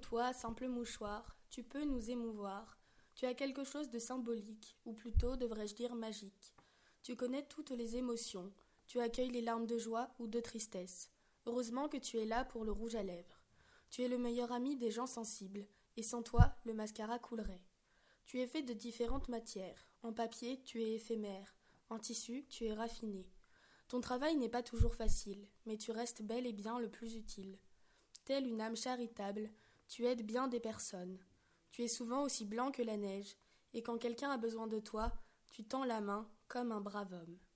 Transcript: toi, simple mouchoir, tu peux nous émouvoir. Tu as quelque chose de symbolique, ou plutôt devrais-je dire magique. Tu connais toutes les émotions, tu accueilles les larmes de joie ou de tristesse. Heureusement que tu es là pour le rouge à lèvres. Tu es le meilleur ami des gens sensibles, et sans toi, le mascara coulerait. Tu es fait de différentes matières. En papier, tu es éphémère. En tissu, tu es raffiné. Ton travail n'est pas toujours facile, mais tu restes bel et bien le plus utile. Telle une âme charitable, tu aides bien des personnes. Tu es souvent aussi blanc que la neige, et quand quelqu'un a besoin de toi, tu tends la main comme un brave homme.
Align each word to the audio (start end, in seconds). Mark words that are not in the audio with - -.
toi, 0.00 0.32
simple 0.32 0.66
mouchoir, 0.66 1.36
tu 1.50 1.62
peux 1.62 1.84
nous 1.84 2.10
émouvoir. 2.10 2.78
Tu 3.14 3.26
as 3.26 3.34
quelque 3.34 3.64
chose 3.64 3.90
de 3.90 3.98
symbolique, 3.98 4.78
ou 4.84 4.92
plutôt 4.92 5.36
devrais-je 5.36 5.74
dire 5.74 5.94
magique. 5.94 6.54
Tu 7.02 7.16
connais 7.16 7.46
toutes 7.46 7.70
les 7.70 7.96
émotions, 7.96 8.52
tu 8.86 9.00
accueilles 9.00 9.30
les 9.30 9.42
larmes 9.42 9.66
de 9.66 9.78
joie 9.78 10.10
ou 10.18 10.26
de 10.26 10.40
tristesse. 10.40 11.10
Heureusement 11.46 11.88
que 11.88 11.96
tu 11.96 12.18
es 12.18 12.26
là 12.26 12.44
pour 12.44 12.64
le 12.64 12.72
rouge 12.72 12.94
à 12.94 13.02
lèvres. 13.02 13.40
Tu 13.90 14.02
es 14.02 14.08
le 14.08 14.18
meilleur 14.18 14.52
ami 14.52 14.76
des 14.76 14.90
gens 14.90 15.06
sensibles, 15.06 15.66
et 15.96 16.02
sans 16.02 16.22
toi, 16.22 16.54
le 16.64 16.74
mascara 16.74 17.18
coulerait. 17.18 17.62
Tu 18.26 18.40
es 18.40 18.46
fait 18.46 18.62
de 18.62 18.72
différentes 18.72 19.28
matières. 19.28 19.88
En 20.02 20.12
papier, 20.12 20.60
tu 20.62 20.82
es 20.82 20.94
éphémère. 20.94 21.54
En 21.88 21.98
tissu, 21.98 22.46
tu 22.48 22.66
es 22.66 22.72
raffiné. 22.72 23.28
Ton 23.88 24.00
travail 24.00 24.36
n'est 24.36 24.48
pas 24.48 24.62
toujours 24.62 24.94
facile, 24.94 25.48
mais 25.66 25.76
tu 25.76 25.90
restes 25.90 26.22
bel 26.22 26.46
et 26.46 26.52
bien 26.52 26.78
le 26.78 26.88
plus 26.88 27.16
utile. 27.16 27.58
Telle 28.24 28.46
une 28.46 28.60
âme 28.60 28.76
charitable, 28.76 29.50
tu 29.90 30.06
aides 30.06 30.24
bien 30.24 30.46
des 30.46 30.60
personnes. 30.60 31.18
Tu 31.72 31.82
es 31.82 31.88
souvent 31.88 32.22
aussi 32.22 32.44
blanc 32.44 32.70
que 32.70 32.80
la 32.80 32.96
neige, 32.96 33.36
et 33.74 33.82
quand 33.82 33.98
quelqu'un 33.98 34.30
a 34.30 34.38
besoin 34.38 34.68
de 34.68 34.78
toi, 34.78 35.12
tu 35.50 35.64
tends 35.64 35.84
la 35.84 36.00
main 36.00 36.30
comme 36.46 36.70
un 36.70 36.80
brave 36.80 37.12
homme. 37.12 37.38